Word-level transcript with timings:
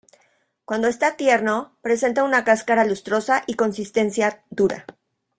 Cuando 0.65 0.87
está 0.87 1.15
tierno 1.15 1.77
presenta 1.83 2.23
una 2.23 2.43
cáscara 2.43 2.85
lustrosa 2.85 3.43
y 3.45 3.53
consistencia 3.53 4.43
dura. 4.49 4.83